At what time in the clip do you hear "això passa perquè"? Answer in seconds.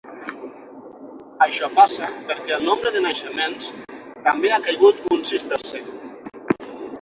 1.45-2.55